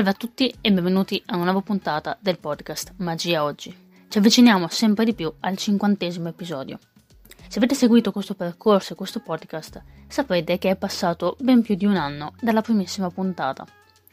[0.00, 3.76] Salve a tutti e benvenuti a una nuova puntata del podcast Magia Oggi.
[4.08, 6.78] Ci avviciniamo sempre di più al cinquantesimo episodio.
[7.48, 11.84] Se avete seguito questo percorso e questo podcast, saprete che è passato ben più di
[11.84, 13.66] un anno dalla primissima puntata,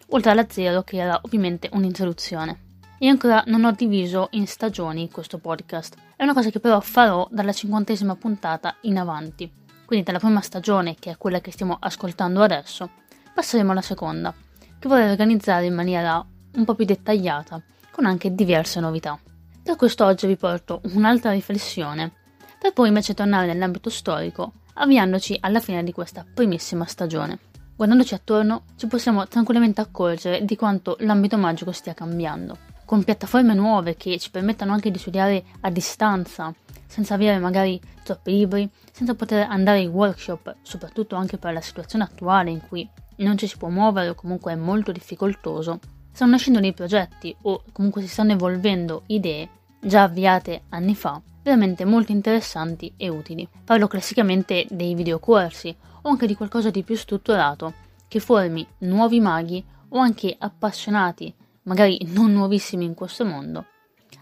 [0.09, 2.63] oltre alla zero che era ovviamente un'introduzione.
[2.97, 7.25] Io ancora non ho diviso in stagioni questo podcast, è una cosa che però farò
[7.31, 9.49] dalla cinquantesima puntata in avanti.
[9.85, 12.89] Quindi dalla prima stagione, che è quella che stiamo ascoltando adesso,
[13.33, 14.35] passeremo alla seconda
[14.79, 19.19] che vorrei organizzare in maniera un po' più dettagliata, con anche diverse novità.
[19.63, 22.11] Per questo oggi vi porto un'altra riflessione,
[22.59, 27.39] per poi invece tornare nell'ambito storico, avviandoci alla fine di questa primissima stagione.
[27.75, 33.97] Guardandoci attorno ci possiamo tranquillamente accorgere di quanto l'ambito magico stia cambiando, con piattaforme nuove
[33.97, 36.53] che ci permettano anche di studiare a distanza,
[36.85, 42.05] senza avere magari troppi libri, senza poter andare ai workshop, soprattutto anche per la situazione
[42.05, 45.81] attuale in cui non ci si può muovere o comunque è molto difficoltoso,
[46.13, 49.49] stanno nascendo dei progetti o comunque si stanno evolvendo idee
[49.81, 53.45] già avviate anni fa, veramente molto interessanti e utili.
[53.65, 57.73] Parlo classicamente dei videocorsi o anche di qualcosa di più strutturato
[58.07, 61.33] che formi nuovi maghi o anche appassionati,
[61.67, 63.65] magari non nuovissimi in questo mondo,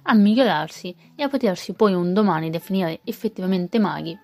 [0.04, 4.18] a migliorarsi e a potersi poi un domani definire effettivamente maghi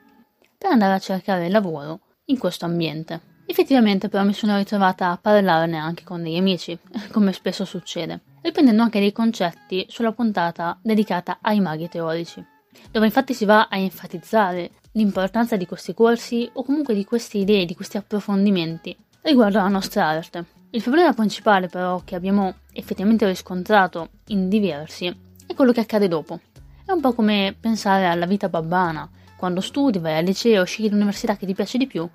[0.58, 3.30] per andare a cercare lavoro in questo ambiente.
[3.45, 6.78] Effettivamente però mi sono ritrovata a parlarne anche con degli amici,
[7.11, 12.44] come spesso succede, riprendendo anche dei concetti sulla puntata dedicata ai maghi teorici,
[12.91, 17.66] dove infatti si va a enfatizzare l'importanza di questi corsi o comunque di queste idee,
[17.66, 20.60] di questi approfondimenti riguardo alla nostra arte.
[20.73, 25.13] Il problema principale però che abbiamo effettivamente riscontrato in diversi
[25.45, 26.39] è quello che accade dopo.
[26.86, 31.36] È un po' come pensare alla vita babbana, quando studi, vai al liceo, scegli l'università
[31.36, 32.08] che ti piace di più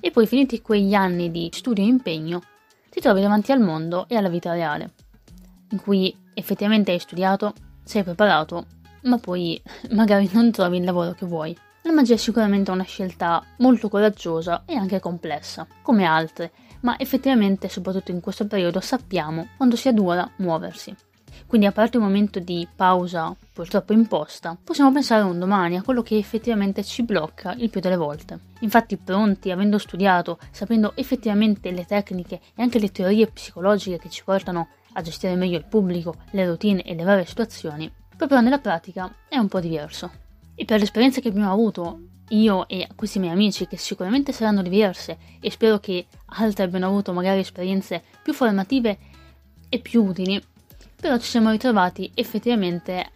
[0.00, 2.42] e poi finiti quegli anni di studio e impegno,
[2.88, 4.92] ti trovi davanti al mondo e alla vita reale,
[5.72, 7.52] in cui effettivamente hai studiato,
[7.84, 8.64] sei preparato,
[9.02, 9.60] ma poi
[9.92, 11.54] magari non trovi il lavoro che vuoi.
[11.82, 17.68] La magia è sicuramente una scelta molto coraggiosa e anche complessa, come altre, ma effettivamente,
[17.68, 20.94] soprattutto in questo periodo, sappiamo quando sia dura muoversi.
[21.46, 25.82] Quindi a parte un momento di pausa purtroppo imposta, possiamo pensare a un domani, a
[25.82, 28.38] quello che effettivamente ci blocca il più delle volte.
[28.60, 34.22] Infatti pronti, avendo studiato, sapendo effettivamente le tecniche e anche le teorie psicologiche che ci
[34.22, 39.12] portano a gestire meglio il pubblico, le routine e le varie situazioni, però nella pratica
[39.28, 40.10] è un po' diverso.
[40.54, 45.18] E per l'esperienza che abbiamo avuto, io e questi miei amici, che sicuramente saranno diverse,
[45.40, 48.98] e spero che altri abbiano avuto magari esperienze più formative
[49.68, 50.42] e più utili,
[51.00, 53.10] però ci siamo ritrovati effettivamente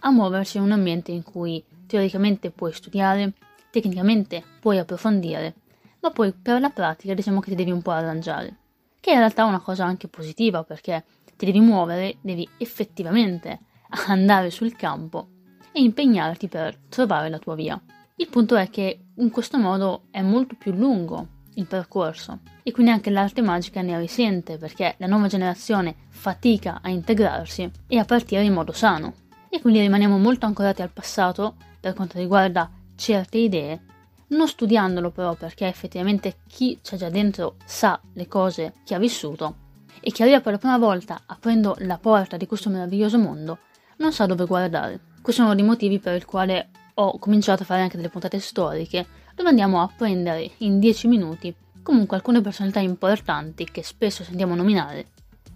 [0.00, 3.32] a muoverci in un ambiente in cui teoricamente puoi studiare,
[3.70, 5.54] tecnicamente puoi approfondire,
[6.00, 8.56] ma poi per la pratica diciamo che ti devi un po' arrangiare,
[9.00, 11.04] che è in realtà una cosa anche positiva perché
[11.36, 13.60] ti devi muovere, devi effettivamente
[14.06, 15.28] andare sul campo
[15.72, 17.80] e impegnarti per trovare la tua via.
[18.16, 22.40] Il punto è che in questo modo è molto più lungo il percorso.
[22.62, 27.98] E quindi anche l'arte magica ne risente perché la nuova generazione fatica a integrarsi e
[27.98, 29.14] a partire in modo sano.
[29.48, 33.82] E quindi rimaniamo molto ancorati al passato per quanto riguarda certe idee,
[34.28, 39.56] non studiandolo però perché effettivamente chi c'è già dentro sa le cose che ha vissuto.
[40.00, 43.58] E chi arriva per la prima volta aprendo la porta di questo meraviglioso mondo
[43.96, 45.00] non sa dove guardare.
[45.20, 48.38] Questo è uno dei motivi per il quale ho cominciato a fare anche delle puntate
[48.38, 54.54] storiche dove andiamo a prendere in 10 minuti comunque alcune personalità importanti che spesso sentiamo
[54.54, 55.08] nominare,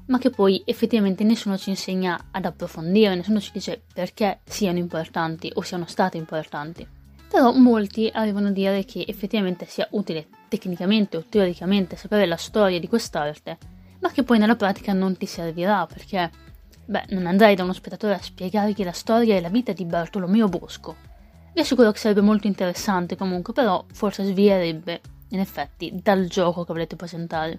[0.06, 5.50] ma che poi effettivamente nessuno ci insegna ad approfondire, nessuno ci dice perché siano importanti
[5.54, 6.86] o siano state importanti.
[7.28, 12.80] Però molti arrivano a dire che effettivamente sia utile tecnicamente o teoricamente sapere la storia
[12.80, 13.58] di quest'arte,
[14.00, 16.30] ma che poi nella pratica non ti servirà perché,
[16.84, 20.48] beh, non andrai da uno spettatore a spiegargli la storia e la vita di Bartolomeo
[20.48, 20.96] Bosco,
[21.58, 25.00] vi assicuro che sarebbe molto interessante comunque, però forse svierebbe,
[25.30, 27.58] in effetti, dal gioco che volete presentare.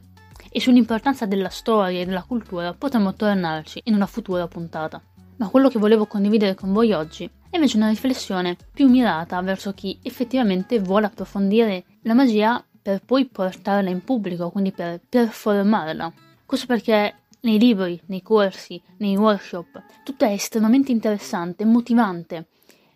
[0.50, 5.02] E sull'importanza della storia e della cultura potremmo tornarci in una futura puntata.
[5.36, 9.74] Ma quello che volevo condividere con voi oggi è invece una riflessione più mirata verso
[9.74, 16.14] chi effettivamente vuole approfondire la magia per poi portarla in pubblico, quindi per performarla.
[16.46, 22.48] Questo perché nei libri, nei corsi, nei workshop, tutto è estremamente interessante, motivante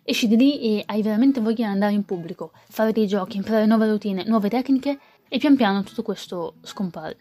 [0.06, 3.64] Esci di lì e hai veramente voglia di andare in pubblico, fare dei giochi, imparare
[3.64, 7.16] nuove routine, nuove tecniche e pian piano tutto questo scompare.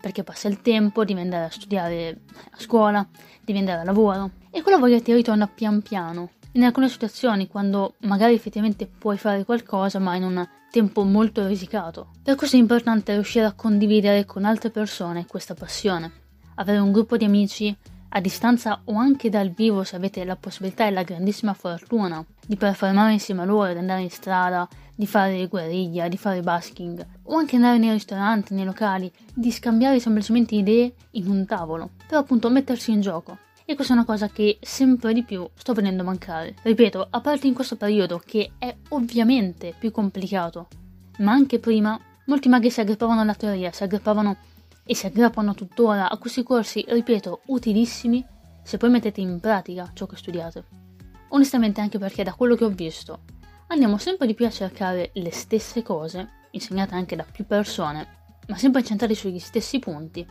[0.00, 2.20] Perché passa il tempo, devi andare a studiare
[2.52, 3.06] a scuola,
[3.44, 6.30] devi andare a lavoro e quella voglia ti ritorna pian piano.
[6.52, 12.08] In alcune situazioni, quando magari effettivamente puoi fare qualcosa, ma in un tempo molto risicato.
[12.22, 16.20] Per questo è importante riuscire a condividere con altre persone questa passione
[16.56, 17.74] avere un gruppo di amici
[18.14, 22.56] a distanza o anche dal vivo se avete la possibilità e la grandissima fortuna di
[22.56, 27.36] performare insieme a loro, di andare in strada, di fare guerriglia, di fare basking o
[27.36, 32.50] anche andare nei ristoranti, nei locali, di scambiare semplicemente idee in un tavolo, però appunto
[32.50, 33.38] mettersi in gioco.
[33.64, 36.56] E questa è una cosa che sempre di più sto venendo a mancare.
[36.62, 40.68] Ripeto, a parte in questo periodo che è ovviamente più complicato,
[41.18, 44.36] ma anche prima molti maghi si aggreppavano alla teoria, si aggreppavano
[44.84, 48.24] e si aggrappano tuttora a questi corsi, ripeto, utilissimi
[48.62, 50.64] se poi mettete in pratica ciò che studiate.
[51.28, 53.20] Onestamente anche perché da quello che ho visto
[53.68, 58.06] andiamo sempre di più a cercare le stesse cose, insegnate anche da più persone,
[58.48, 60.26] ma sempre centrati sugli stessi punti,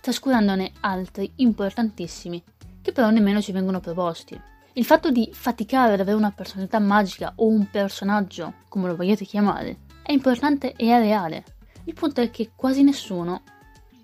[0.00, 2.42] trascurandone altri importantissimi
[2.82, 4.40] che però nemmeno ci vengono proposti.
[4.74, 9.24] Il fatto di faticare ad avere una personalità magica o un personaggio, come lo vogliate
[9.24, 11.44] chiamare, è importante e è reale.
[11.84, 13.42] Il punto è che quasi nessuno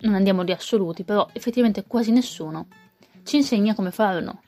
[0.03, 2.67] non andiamo di assoluti, però effettivamente quasi nessuno
[3.25, 4.41] ci insegna come farlo.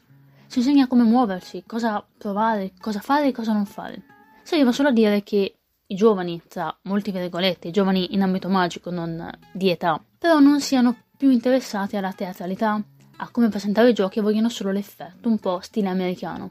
[0.49, 4.03] Ci insegna come muoversi, cosa provare, cosa fare e cosa non fare.
[4.43, 5.57] Si arriva solo a dire che
[5.87, 10.61] i giovani, tra molti virgolette, i giovani in ambito magico, non di età, però non
[10.61, 12.83] siano più interessati alla teatralità,
[13.17, 16.51] a come presentare i giochi e vogliono solo l'effetto, un po' stile americano.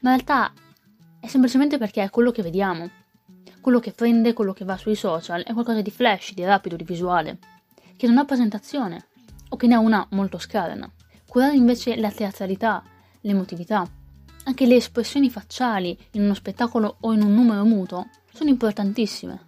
[0.00, 0.52] Ma in realtà
[1.20, 2.88] è semplicemente perché è quello che vediamo.
[3.60, 6.84] Quello che prende, quello che va sui social, è qualcosa di flash, di rapido, di
[6.84, 7.38] visuale
[8.00, 9.08] che non ha presentazione
[9.50, 10.90] o che ne ha una molto scarna.
[11.26, 12.82] Curare invece la teatralità,
[13.20, 13.86] l'emotività,
[14.44, 19.38] anche le espressioni facciali in uno spettacolo o in un numero muto sono importantissime,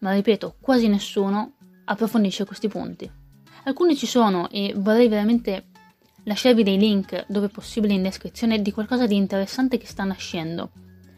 [0.00, 1.52] ma ripeto, quasi nessuno
[1.86, 3.10] approfondisce questi punti.
[3.62, 5.68] Alcuni ci sono e vorrei veramente
[6.24, 10.72] lasciarvi dei link dove possibile in descrizione di qualcosa di interessante che sta nascendo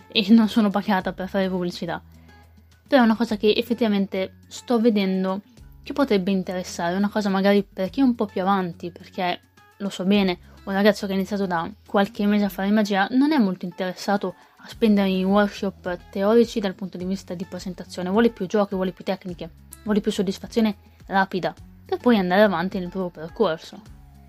[0.06, 2.00] e non sono pagata per fare pubblicità.
[2.86, 5.42] Però è una cosa che effettivamente sto vedendo
[5.86, 9.38] che potrebbe interessare, una cosa magari per chi è un po' più avanti, perché
[9.76, 13.30] lo so bene, un ragazzo che ha iniziato da qualche mese a fare magia non
[13.30, 18.30] è molto interessato a spendere in workshop teorici dal punto di vista di presentazione, vuole
[18.30, 19.48] più giochi, vuole più tecniche,
[19.84, 20.74] vuole più soddisfazione
[21.06, 21.54] rapida,
[21.84, 23.80] per poi andare avanti nel proprio percorso.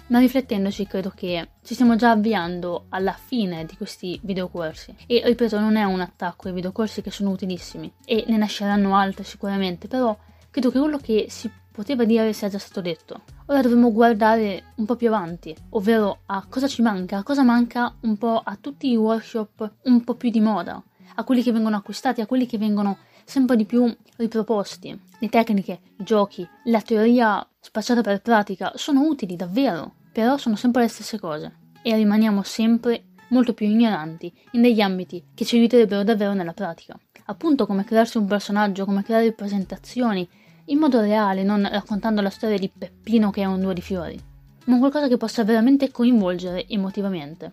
[0.09, 5.59] Ma riflettendoci credo che ci stiamo già avviando alla fine di questi videocorsi e ripeto
[5.59, 10.15] non è un attacco ai videocorsi che sono utilissimi e ne nasceranno altri sicuramente, però
[10.57, 13.21] credo che quello che si poteva dire sia già stato detto.
[13.45, 17.93] Ora dovremmo guardare un po' più avanti, ovvero a cosa ci manca, a cosa manca
[18.01, 20.81] un po' a tutti i workshop un po' più di moda,
[21.13, 24.99] a quelli che vengono acquistati, a quelli che vengono sempre di più riproposti.
[25.19, 30.81] Le tecniche, i giochi, la teoria spacciata per pratica sono utili davvero, però sono sempre
[30.81, 36.03] le stesse cose e rimaniamo sempre molto più ignoranti in degli ambiti che ci aiuterebbero
[36.03, 36.97] davvero nella pratica.
[37.29, 40.27] Appunto come crearsi un personaggio, come creare presentazioni,
[40.69, 44.19] in modo reale, non raccontando la storia di Peppino che è un duo di fiori,
[44.65, 47.51] ma qualcosa che possa veramente coinvolgere emotivamente.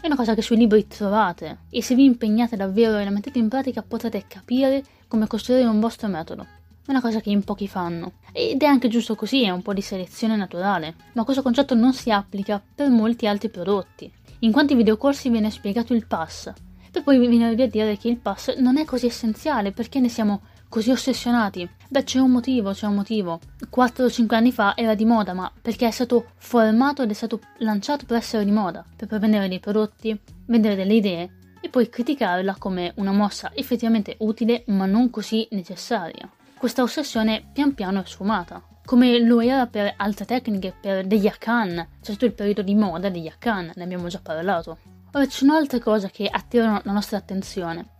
[0.00, 3.38] È una cosa che sui libri trovate e se vi impegnate davvero e la mettete
[3.38, 6.46] in pratica potrete capire come costruire un vostro metodo.
[6.86, 8.12] È una cosa che in pochi fanno.
[8.32, 10.94] Ed è anche giusto così, è un po' di selezione naturale.
[11.12, 14.10] Ma questo concetto non si applica per molti altri prodotti.
[14.38, 16.50] In quanti videocorsi viene spiegato il pass,
[16.90, 20.40] per poi venire a dire che il pass non è così essenziale perché ne siamo
[20.68, 21.68] così ossessionati?
[21.90, 23.40] Beh, c'è un motivo, c'è un motivo.
[23.74, 28.04] 4-5 anni fa era di moda, ma perché è stato formato ed è stato lanciato
[28.04, 31.30] per essere di moda, per vendere dei prodotti, vendere delle idee
[31.62, 36.30] e poi criticarla come una mossa effettivamente utile ma non così necessaria.
[36.58, 41.74] Questa ossessione pian piano è sfumata, come lo era per altre tecniche, per degli arcan,
[42.00, 44.78] c'è stato il periodo di moda degli arcan, ne abbiamo già parlato.
[45.12, 47.94] Ora ci sono altre cose che attirano la nostra attenzione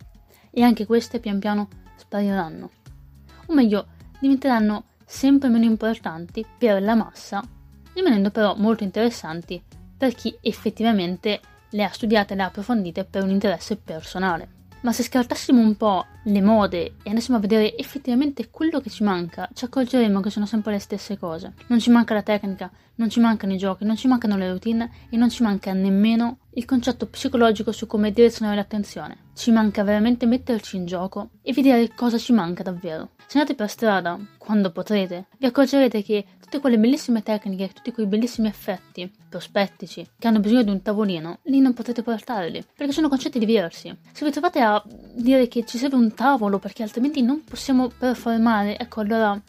[0.51, 2.69] e anche queste pian piano spariranno,
[3.49, 3.87] o meglio
[4.19, 7.43] diventeranno sempre meno importanti per la massa,
[7.93, 9.61] rimanendo però molto interessanti
[9.97, 11.41] per chi effettivamente
[11.71, 14.57] le ha studiate e le ha approfondite per un interesse personale.
[14.81, 19.03] Ma se scartassimo un po' le mode e andassimo a vedere effettivamente quello che ci
[19.03, 21.53] manca, ci accorgeremo che sono sempre le stesse cose.
[21.67, 24.89] Non ci manca la tecnica, non ci mancano i giochi, non ci mancano le routine
[25.09, 29.27] e non ci manca nemmeno il concetto psicologico su come direzionare l'attenzione.
[29.39, 33.11] Ci manca veramente metterci in gioco e vedere cosa ci manca davvero.
[33.25, 38.05] Se andate per strada, quando potrete, vi accorgerete che tutte quelle bellissime tecniche, tutti quei
[38.05, 43.07] bellissimi effetti prospettici che hanno bisogno di un tavolino, lì non potete portarli, perché sono
[43.07, 43.97] concetti diversi.
[44.11, 44.83] Se vi trovate a
[45.15, 49.41] dire che ci serve un tavolo perché altrimenti non possiamo performare, ecco allora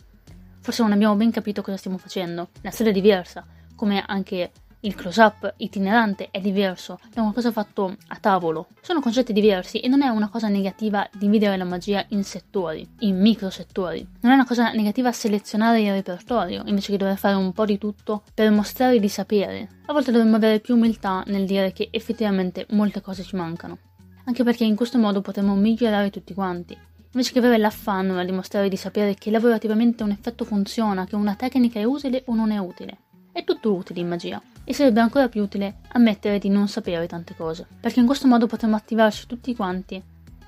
[0.61, 2.50] forse non abbiamo ben capito cosa stiamo facendo.
[2.61, 3.44] La storia è diversa,
[3.75, 8.68] come anche il close-up itinerante è diverso da una cosa fatto a tavolo.
[8.80, 13.20] Sono concetti diversi e non è una cosa negativa dividere la magia in settori, in
[13.20, 14.06] microsettori.
[14.20, 17.76] Non è una cosa negativa selezionare il repertorio invece che dover fare un po' di
[17.76, 19.68] tutto per mostrare di sapere.
[19.87, 23.78] A volte dovremmo avere più umiltà nel dire che effettivamente molte cose ci mancano.
[24.25, 26.75] Anche perché in questo modo potremo migliorare tutti quanti.
[27.12, 31.34] Invece che avere l'affanno nel dimostrare di sapere che lavorativamente un effetto funziona, che una
[31.34, 32.99] tecnica è utile o non è utile.
[33.32, 37.37] È tutto utile in magia e sarebbe ancora più utile ammettere di non sapere tante
[37.37, 40.02] cose, perché in questo modo potremmo attivarci tutti quanti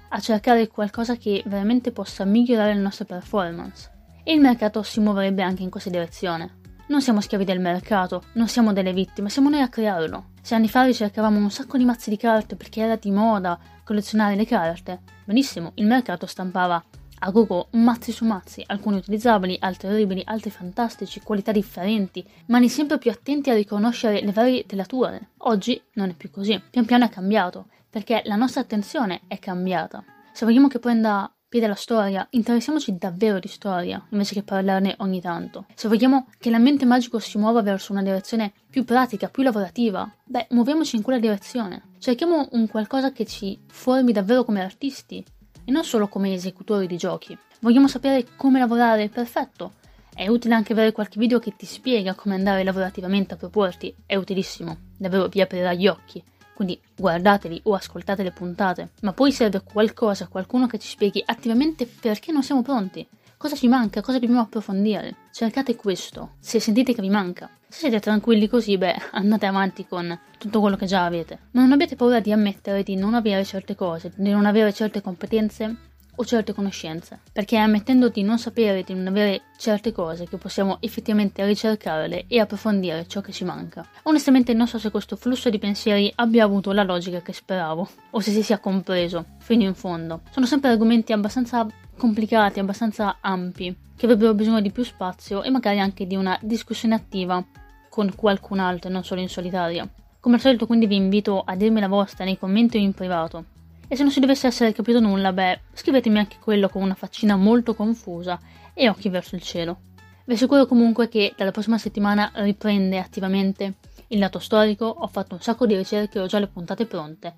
[0.08, 3.90] a cercare qualcosa che veramente possa migliorare le nostre performance.
[4.24, 6.60] E il mercato si muoverebbe anche in questa direzione.
[6.88, 10.30] Non siamo schiavi del mercato, non siamo delle vittime, siamo noi a crearlo.
[10.42, 14.34] Se anni fa ricercavamo un sacco di mazzi di carte perché era di moda collezionare
[14.34, 16.82] le carte, benissimo, il mercato stampava
[17.24, 22.98] a gogo mazzi su mazzi, alcuni utilizzabili, altri orribili, altri fantastici, qualità differenti, mani sempre
[22.98, 25.30] più attenti a riconoscere le varie telature.
[25.38, 30.02] Oggi non è più così, pian piano è cambiato, perché la nostra attenzione è cambiata.
[30.32, 35.20] Se vogliamo che prenda piede la storia, interessiamoci davvero di storia, invece che parlarne ogni
[35.20, 35.66] tanto.
[35.74, 40.46] Se vogliamo che l'ambiente magico si muova verso una direzione più pratica, più lavorativa, beh,
[40.50, 41.90] muoviamoci in quella direzione.
[41.98, 45.22] Cerchiamo un qualcosa che ci formi davvero come artisti,
[45.64, 47.36] e non solo come esecutori di giochi.
[47.60, 49.08] Vogliamo sapere come lavorare?
[49.08, 49.74] Perfetto.
[50.14, 54.16] È utile anche avere qualche video che ti spiega come andare lavorativamente a proporti, è
[54.16, 56.22] utilissimo, davvero vi aprirà gli occhi.
[56.54, 61.86] Quindi guardateli o ascoltate le puntate, ma poi serve qualcosa, qualcuno che ci spieghi attivamente
[61.86, 63.06] perché non siamo pronti,
[63.38, 65.16] cosa ci manca, cosa dobbiamo approfondire.
[65.32, 67.48] Cercate questo, se sentite che vi manca.
[67.72, 71.38] Se siete tranquilli così, beh, andate avanti con tutto quello che già avete.
[71.52, 75.00] Ma non abbiate paura di ammettere di non avere certe cose, di non avere certe
[75.00, 75.74] competenze
[76.14, 80.36] o certe conoscenze, perché è ammettendo di non sapere, di non avere certe cose che
[80.36, 83.88] possiamo effettivamente ricercarle e approfondire ciò che ci manca.
[84.02, 88.20] Onestamente non so se questo flusso di pensieri abbia avuto la logica che speravo, o
[88.20, 90.20] se si sia compreso fino in fondo.
[90.30, 95.80] Sono sempre argomenti abbastanza complicati, abbastanza ampi, che avrebbero bisogno di più spazio e magari
[95.80, 97.42] anche di una discussione attiva
[97.92, 99.86] con qualcun altro e non solo in solitaria.
[100.18, 103.44] Come al solito quindi vi invito a dirmi la vostra nei commenti o in privato.
[103.86, 107.36] E se non si dovesse essere capito nulla, beh, scrivetemi anche quello con una faccina
[107.36, 108.40] molto confusa
[108.72, 109.80] e occhi verso il cielo.
[110.24, 113.74] Vi assicuro comunque che dalla prossima settimana riprende attivamente
[114.06, 117.34] il lato storico, ho fatto un sacco di ricerche, ho già le puntate pronte.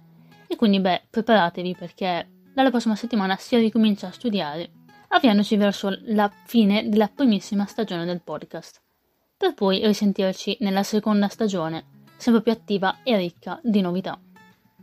[0.47, 4.71] E quindi beh, preparatevi perché dalla prossima settimana si ricomincia a studiare,
[5.09, 8.83] avviandoci verso la fine della primissima stagione del podcast
[9.45, 11.85] per poi risentirci nella seconda stagione,
[12.17, 14.19] sempre più attiva e ricca di novità.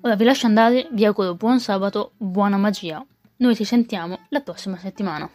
[0.01, 3.03] Ora vi lascio andare, vi auguro buon sabato, buona magia.
[3.37, 5.27] Noi ci sentiamo la prossima settimana.